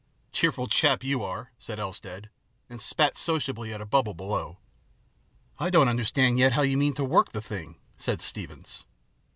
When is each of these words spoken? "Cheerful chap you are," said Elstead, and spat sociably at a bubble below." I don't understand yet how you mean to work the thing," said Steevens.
"Cheerful 0.31 0.65
chap 0.65 1.03
you 1.03 1.21
are," 1.23 1.51
said 1.59 1.77
Elstead, 1.77 2.31
and 2.71 2.81
spat 2.81 3.15
sociably 3.15 3.71
at 3.71 3.81
a 3.81 3.85
bubble 3.85 4.15
below." 4.15 4.57
I 5.59 5.69
don't 5.69 5.87
understand 5.87 6.39
yet 6.39 6.53
how 6.53 6.63
you 6.63 6.75
mean 6.75 6.93
to 6.95 7.03
work 7.05 7.33
the 7.33 7.39
thing," 7.41 7.77
said 7.97 8.17
Steevens. 8.19 8.83